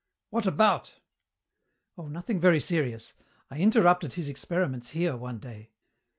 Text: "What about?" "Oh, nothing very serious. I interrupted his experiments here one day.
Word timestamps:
"What 0.31 0.47
about?" 0.47 0.93
"Oh, 1.95 2.07
nothing 2.07 2.39
very 2.39 2.59
serious. 2.59 3.13
I 3.51 3.59
interrupted 3.59 4.13
his 4.13 4.29
experiments 4.29 4.89
here 4.89 5.15
one 5.15 5.37
day. 5.37 5.69